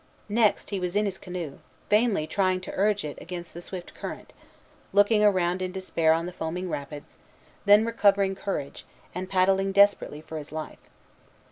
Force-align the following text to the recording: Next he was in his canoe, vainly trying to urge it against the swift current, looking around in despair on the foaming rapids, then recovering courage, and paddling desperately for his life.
Next 0.29 0.71
he 0.71 0.79
was 0.79 0.95
in 0.95 1.05
his 1.05 1.19
canoe, 1.19 1.59
vainly 1.91 2.25
trying 2.25 2.59
to 2.61 2.73
urge 2.73 3.05
it 3.05 3.19
against 3.21 3.53
the 3.53 3.61
swift 3.61 3.93
current, 3.93 4.33
looking 4.93 5.23
around 5.23 5.61
in 5.61 5.71
despair 5.71 6.11
on 6.11 6.25
the 6.25 6.33
foaming 6.33 6.71
rapids, 6.71 7.19
then 7.65 7.85
recovering 7.85 8.33
courage, 8.33 8.83
and 9.13 9.29
paddling 9.29 9.71
desperately 9.71 10.21
for 10.21 10.39
his 10.39 10.51
life. 10.51 10.79